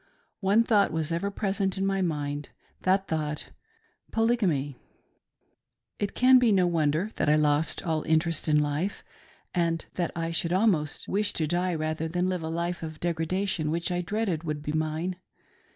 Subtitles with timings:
[0.39, 2.49] One thought was ever present in my mind—
[2.85, 3.51] that thought,
[4.11, 4.79] Polygamy!
[5.99, 9.03] It can be no wonder that I lost all interest in life,
[9.53, 13.27] and that I should almost wish to die rather than live that life of degra
[13.27, 15.17] dation which I dreaded would be mine.